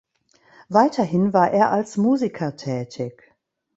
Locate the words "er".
1.51-1.69